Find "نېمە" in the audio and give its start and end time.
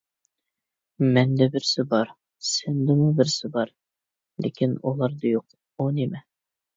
5.99-6.23